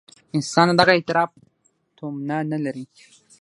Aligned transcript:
انسان 0.35 0.67
د 0.69 0.73
دغه 0.81 0.91
اعتراف 0.95 1.29
تومنه 1.97 2.37
نه 2.51 2.57
لري. 2.65 2.85